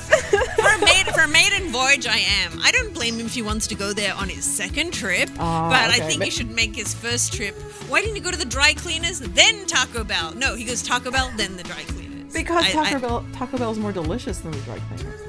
[0.63, 2.59] For a maid, for a maiden voyage, I am.
[2.63, 5.69] I don't blame him if he wants to go there on his second trip, Ah,
[5.69, 7.53] but I think But- he should make his first trip.
[7.89, 10.33] Why didn't he go to the dry cleaners, then Taco Bell?
[10.33, 12.33] No, he goes Taco Bell, then the dry cleaners.
[12.33, 15.19] because I- Taco I- Bell Taco Bell is more delicious than the dry cleaners.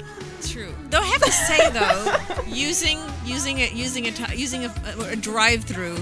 [0.55, 0.73] True.
[0.89, 4.73] Though I have to say though, using using a using a using a,
[5.09, 5.97] a drive-through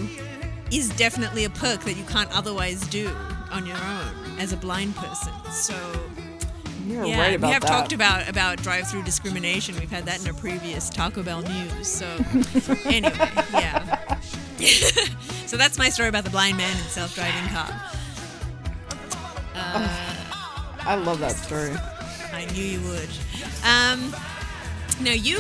[0.72, 3.10] is definitely a perk that you can't otherwise do
[3.50, 5.34] on your own as a blind person.
[5.52, 5.74] So
[6.86, 7.68] You're yeah, right about we have that.
[7.68, 9.74] talked about about drive-through discrimination.
[9.80, 11.88] We've had that in a previous Taco Bell news.
[11.88, 12.06] So
[12.86, 13.12] anyway,
[13.54, 14.18] yeah.
[15.48, 17.82] so that's my story about the blind man and self-driving car.
[20.86, 21.74] I love that story.
[22.32, 23.10] I knew you would.
[23.66, 24.14] Um,
[25.02, 25.38] now you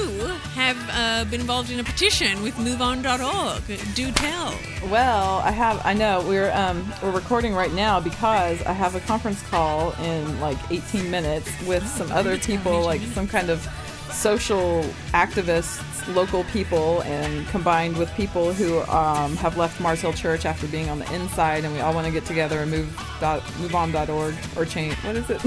[0.53, 3.95] have uh, been involved in a petition with MoveOn.org.
[3.95, 4.57] Do tell.
[4.89, 5.81] Well, I have.
[5.85, 10.39] I know we're um, we're recording right now because I have a conference call in
[10.39, 13.67] like 18 minutes with some other people, like some kind of
[14.11, 20.45] social activists, local people, and combined with people who um, have left Mars Hill Church
[20.45, 23.41] after being on the inside, and we all want to get together and move dot,
[23.59, 24.95] moveon.org or change.
[25.03, 25.41] What is it?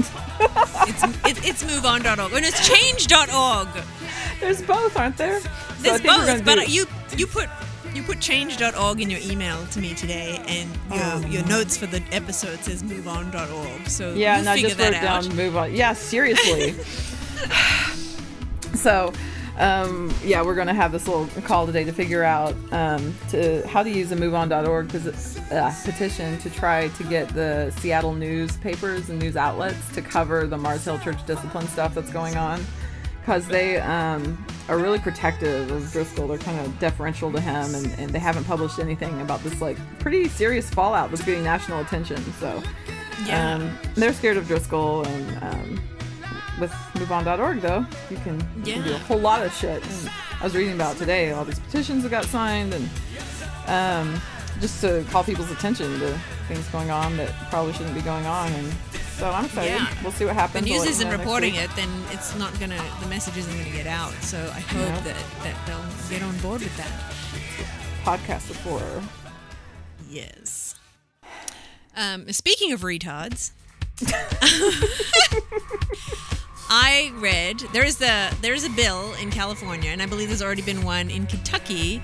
[0.89, 2.33] It's it, it's MoveOn.org.
[2.33, 3.67] And it's Change.org.
[4.39, 5.39] There's both, aren't there?
[5.41, 6.85] So There's both, but do- you
[7.17, 7.49] you put
[7.93, 10.69] you put Change.org in your email to me today, and
[11.23, 13.87] your, your notes for the episode says MoveOn.org.
[13.89, 15.23] So Yeah, you and I just wrote out.
[15.23, 15.73] down move on.
[15.73, 16.73] Yeah, seriously.
[18.75, 19.11] so,
[19.57, 23.81] um, yeah, we're gonna have this little call today to figure out um, to how
[23.83, 24.95] to use the MoveOn.org
[25.51, 30.57] uh, petition to try to get the Seattle newspapers and news outlets to cover the
[30.57, 32.63] Mars Hill Church discipline stuff that's going on,
[33.21, 36.27] because they um, are really protective of Driscoll.
[36.27, 39.77] They're kind of deferential to him, and, and they haven't published anything about this like
[39.99, 42.17] pretty serious fallout that's getting national attention.
[42.39, 42.61] So
[43.25, 43.55] Yeah.
[43.55, 45.81] um, they're scared of Driscoll, and um,
[46.59, 49.83] with MoveOn.org though, you can, you can do a whole lot of shit.
[49.83, 52.89] And I was reading about today all these petitions that got signed, and
[53.67, 54.21] um,
[54.59, 58.51] just to call people's attention to things going on that probably shouldn't be going on.
[58.53, 58.73] And
[59.17, 59.71] so I'm excited.
[59.71, 59.87] Yeah.
[60.03, 60.65] We'll see what happens.
[60.67, 62.81] I'll news you isn't reporting it, then it's not gonna.
[63.01, 64.11] The message isn't gonna get out.
[64.23, 64.99] So I hope Yeah.
[65.01, 66.91] that that they'll get on board with that.
[68.03, 69.03] Podcast of horror.
[70.09, 70.75] Yes.
[71.95, 73.51] Um, speaking of retards,
[76.69, 80.41] I read there is the there is a bill in California, and I believe there's
[80.41, 82.01] already been one in Kentucky,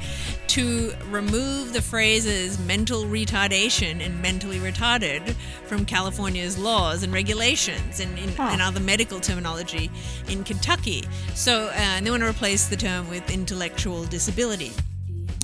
[0.47, 5.33] to remove the phrases mental retardation and mentally retarded
[5.67, 8.49] from California's laws and regulations and, and, Huh.
[8.51, 9.89] and other medical terminology
[10.29, 11.03] in Kentucky.
[11.33, 14.71] So uh, and they want to replace the term with intellectual disability.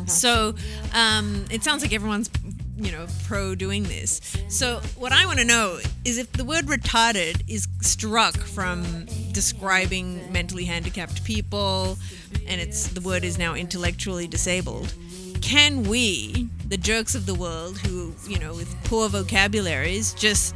[0.05, 0.55] So
[0.95, 2.31] um, it sounds like everyone's,
[2.77, 4.21] you know, pro doing this.
[4.47, 10.31] So what I want to know is if the word retarded is struck from describing
[10.31, 11.97] mentally handicapped people,
[12.47, 14.93] and it's the word is now intellectually disabled.
[15.41, 20.53] Can we, the jerks of the world, who you know, with poor vocabularies, just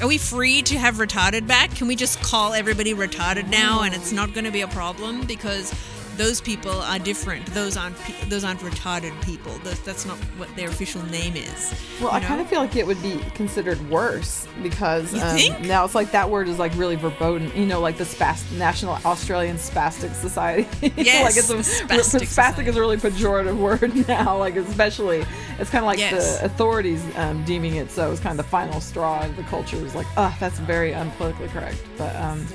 [0.00, 1.74] are we free to have retarded back?
[1.74, 5.26] Can we just call everybody retarded now, and it's not going to be a problem
[5.26, 5.72] because
[6.16, 7.44] those people are different.
[7.46, 7.96] Those aren't
[8.28, 9.52] those aren't retarded people.
[9.58, 11.74] Those, that's not what their official name is.
[12.00, 15.94] Well, I kind of feel like it would be considered worse because um, now it's
[15.94, 17.50] like that word is like really verboten.
[17.54, 20.92] You know, like the spas- National Australian Spastic Society.
[20.96, 24.38] Yes, like it's a spastic, Spastic spastic is a really pejorative word now.
[24.38, 25.24] Like especially,
[25.58, 26.38] it's kind of like Yes.
[26.38, 28.10] the authorities um, deeming it so.
[28.12, 29.26] It's kind of the final straw.
[29.28, 31.82] The culture is like, oh, that's very unpolitically correct.
[31.98, 32.46] But um,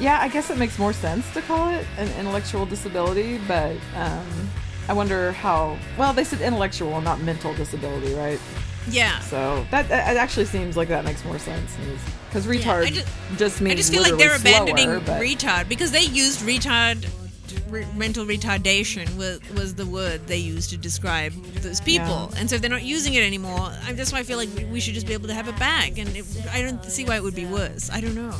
[0.00, 3.38] yeah, I guess it makes more sense to call it an intellectual disability.
[3.46, 4.26] But um,
[4.88, 5.76] I wonder how.
[5.98, 8.40] Well, they said intellectual, not mental disability, right?
[8.88, 9.18] Yeah.
[9.20, 11.76] So that, it actually seems like that makes more sense
[12.28, 13.02] because retard I ju-
[13.36, 17.06] just, means I just feel like they're abandoning slower, but- retard because they used retard.
[17.68, 22.38] Re- mental retardation was, was the word they used to describe those people, Yeah.
[22.38, 24.78] and so if they're not using it anymore, I, that's why I feel like we
[24.80, 25.98] should just be able to have it back.
[25.98, 27.90] And it, I don't see why it would be worse.
[27.90, 28.34] I don't know.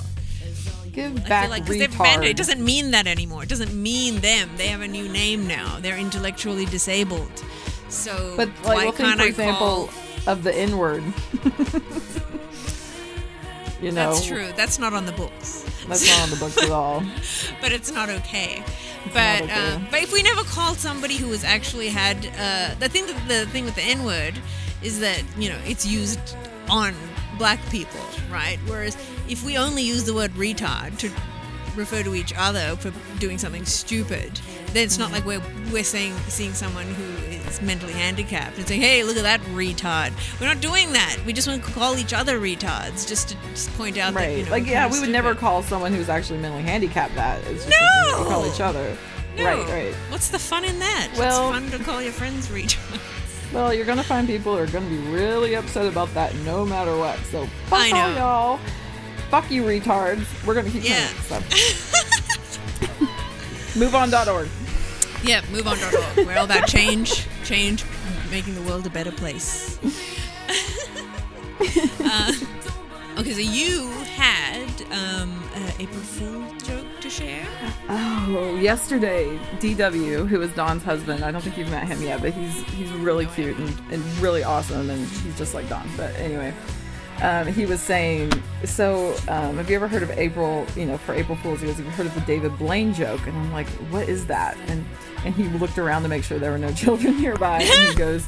[0.91, 3.43] Give I back feel like because they've it doesn't mean that anymore.
[3.43, 4.51] It doesn't mean them.
[4.57, 5.79] They have a new name now.
[5.81, 7.45] They're intellectually disabled.
[7.89, 9.91] So but like, why well, can't for I example call?
[10.33, 11.03] of the N word.
[13.83, 14.51] you know, That's true.
[14.57, 15.65] That's not on the books.
[15.89, 17.03] That's not on the books at all.
[17.61, 18.63] but it's not okay.
[19.13, 22.89] But not uh, but if we never called somebody who has actually had uh, the
[22.89, 24.39] thing that the thing with the N word
[24.83, 26.21] is that you know it's used
[26.69, 26.95] on
[27.39, 28.01] black people,
[28.31, 28.59] right?
[28.67, 28.97] Whereas
[29.31, 31.11] if we only use the word retard to
[31.77, 34.33] refer to each other for doing something stupid,
[34.73, 37.05] then it's not like we're we're saying seeing someone who
[37.49, 41.17] is mentally handicapped and saying, "Hey, look at that retard." We're not doing that.
[41.25, 44.37] We just want to call each other retards, just to just point out that you
[44.39, 44.45] Right.
[44.47, 47.39] know, like yeah, we would never call someone who's actually mentally handicapped that.
[47.45, 48.23] It's just No!
[48.25, 48.97] we call each other.
[49.37, 49.45] No.
[49.45, 49.95] Right, right.
[50.09, 51.11] What's the fun in that?
[51.17, 53.01] Well- it's fun to call your friends retards.
[53.53, 56.97] Well, you're gonna find people who are gonna be really upset about that no matter
[56.97, 57.19] what.
[57.33, 58.17] So fuck I all know.
[58.17, 58.61] y'all.
[59.31, 60.25] Fuck you retards.
[60.45, 61.09] We're gonna keep Yeah.
[61.09, 61.41] it, so.
[63.79, 64.49] MoveOn.org.
[65.23, 65.79] Yeah, move on.
[65.83, 66.27] org.
[66.27, 67.85] We're all about change, change,
[68.31, 69.79] making the world a better place.
[72.05, 72.33] uh,
[73.19, 77.47] okay, so you had um, an April Fool joke to share.
[77.89, 82.33] Oh, yesterday, DW, who is Don's husband, I don't think you've met him yet, but
[82.33, 85.89] he's he's really cute and, and really awesome, and he's just like Don.
[85.97, 86.55] But anyway,
[87.23, 88.33] um, he was saying,
[88.65, 90.67] so um, have you ever heard of April?
[90.77, 93.27] You know, for April Fools, he goes, have you heard of the David Blaine joke?
[93.27, 94.57] And I'm like, what is that?
[94.69, 94.85] And
[95.25, 98.27] and he looked around to make sure there were no children nearby, and he goes,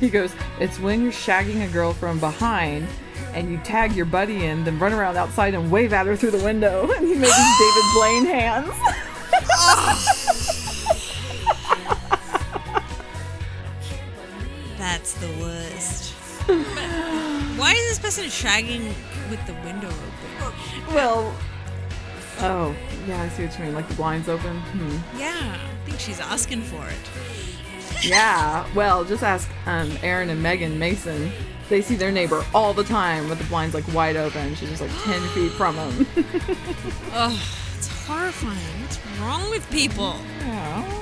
[0.00, 2.86] he goes, it's when you're shagging a girl from behind.
[3.34, 6.32] And you tag your buddy in, then run around outside and wave at her through
[6.32, 6.90] the window.
[6.96, 8.68] And he made these David Blaine hands.
[14.76, 17.21] That's the worst.
[17.62, 18.88] Why is this person shagging
[19.30, 20.92] with the window open?
[20.92, 21.32] Well,
[22.40, 22.74] oh,
[23.06, 23.72] yeah, I see what you mean.
[23.72, 24.58] Like the blinds open.
[24.58, 25.16] Hmm.
[25.16, 28.04] Yeah, I think she's asking for it.
[28.04, 28.66] Yeah.
[28.74, 31.30] Well, just ask um, Aaron and Megan Mason.
[31.68, 34.56] They see their neighbor all the time with the blinds like wide open.
[34.56, 36.06] She's just like ten feet from them.
[37.12, 37.40] Oh,
[37.76, 38.58] it's horrifying.
[38.82, 40.16] What's wrong with people?
[40.40, 41.01] yeah.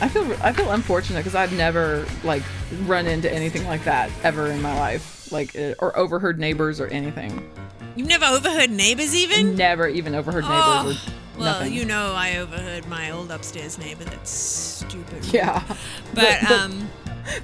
[0.00, 2.42] I feel I feel unfortunate because I've never like
[2.82, 6.86] run into anything like that ever in my life, like uh, or overheard neighbors or
[6.88, 7.48] anything.
[7.96, 9.56] You've never overheard neighbors even?
[9.56, 11.72] Never even overheard neighbors Oh, or well, nothing.
[11.74, 14.04] you know I overheard my old upstairs neighbor.
[14.04, 15.24] That's stupid.
[15.32, 15.62] yeah.
[16.14, 16.88] But The- the- um,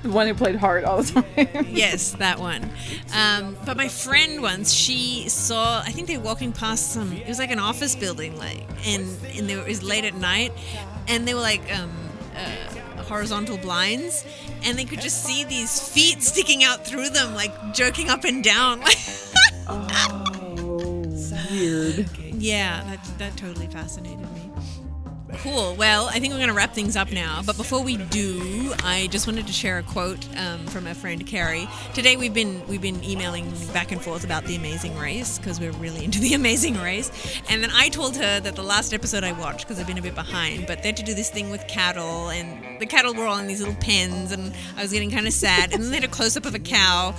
[0.03, 1.67] the one who played hard all the time.
[1.71, 2.71] yes, that one.
[3.15, 5.81] Um, but my friend once, she saw.
[5.81, 7.13] I think they were walking past some.
[7.13, 10.53] It was like an office building, like, and and there, it was late at night,
[11.09, 11.91] and they were like um,
[12.37, 14.25] uh, horizontal blinds,
[14.65, 18.43] and they could just see these feet sticking out through them, like jerking up and
[18.45, 18.83] down.
[19.69, 21.03] oh,
[21.51, 22.09] weird.
[22.39, 24.36] Yeah, that, that totally fascinated me.
[25.39, 25.75] Cool.
[25.77, 27.43] Well, I think we're going to wrap things up now.
[27.45, 31.27] But before we do, I just wanted to share a quote um, from a friend
[31.27, 31.69] Carrie.
[31.95, 35.73] Today we've been we've been emailing back and forth about the Amazing Race because we're
[35.73, 37.11] really into the Amazing Race.
[37.51, 40.03] And then I told her that the last episode I watched because I've been a
[40.03, 43.27] bit behind, but they had to do this thing with cattle, and the cattle were
[43.27, 45.73] all in these little pens, and I was getting kind of sad.
[45.73, 47.15] And then they had a close up of a cow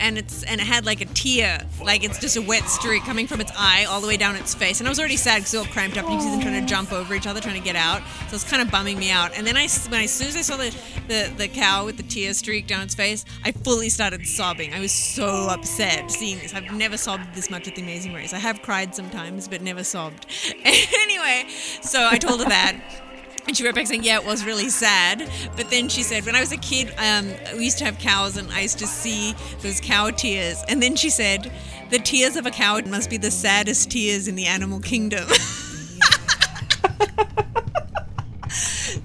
[0.00, 3.26] and it's and it had like a tear, like it's just a wet streak coming
[3.26, 4.80] from its eye all the way down its face.
[4.80, 6.60] And I was already sad because they all cramped up, and you see them trying
[6.60, 8.02] to jump over each other, trying to get out.
[8.28, 9.36] So it's kind of bumming me out.
[9.36, 10.74] And then I, when I, as soon as I saw the,
[11.08, 14.72] the the cow with the tear streak down its face, I fully started sobbing.
[14.72, 16.54] I was so upset seeing this.
[16.54, 18.32] I've never sobbed this much at The Amazing Race.
[18.32, 20.26] I have cried sometimes, but never sobbed.
[20.64, 21.44] anyway,
[21.82, 23.09] so I told her that.
[23.46, 26.36] And she wrote back saying, "Yeah, it was really sad." But then she said, "When
[26.36, 29.34] I was a kid, um, we used to have cows, and I used to see
[29.60, 31.50] those cow tears." And then she said,
[31.90, 35.26] "The tears of a cow must be the saddest tears in the animal kingdom."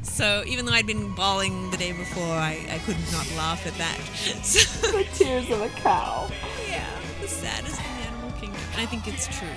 [0.03, 3.77] so even though I'd been bawling the day before, I, I could not laugh at
[3.77, 3.97] that.
[4.43, 6.29] So, The tears of a cow.
[6.67, 6.87] yeah,
[7.21, 8.61] the saddest in the animal kingdom.
[8.77, 9.47] I think it's true.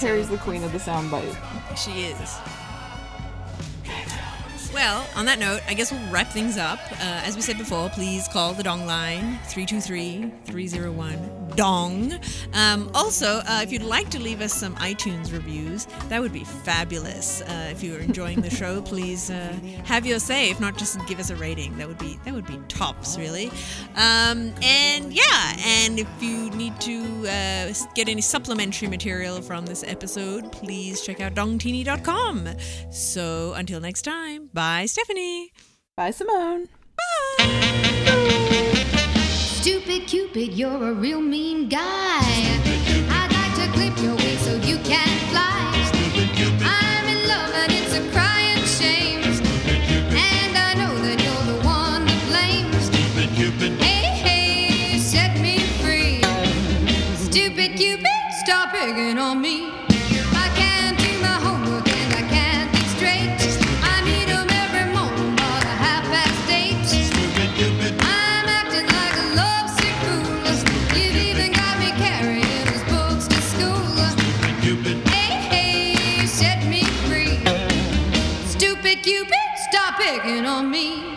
[0.00, 1.36] Carrie's the queen of the soundbite.
[1.76, 2.38] She is.
[4.74, 6.80] Well, on that note, I guess we'll wrap things up.
[6.90, 12.12] Uh, as we said before, please call the Dong line 323 301 Dong.
[12.52, 16.42] Um, also, uh, if you'd like to leave us some iTunes reviews, that would be
[16.42, 17.40] fabulous.
[17.42, 20.50] Uh, if you're enjoying the show, please uh, have your say.
[20.50, 21.78] If not, just give us a rating.
[21.78, 23.52] That would be that would be tops, really.
[23.94, 29.84] Um, and yeah, and if you need to uh, get any supplementary material from this
[29.84, 32.48] episode, please check out dongtini.com.
[32.90, 35.52] So until next time, bye, Stephanie.
[35.96, 36.68] Bye, Simone.
[36.96, 37.84] Bye.
[39.28, 42.73] Stupid Cupid, you're a real mean guy.
[58.84, 59.72] Me
[60.36, 63.32] I can't do my homework and I can't be straight.
[63.82, 66.90] I need 'em every moment, but I have bad dates.
[66.90, 70.98] Stupid cupid, I'm acting like a lovesick fool.
[70.98, 73.88] You've even got me carrying those books to school.
[74.16, 77.40] Stupid cupid, hey hey, set me free.
[78.46, 81.13] Stupid Cupid, stop picking on me.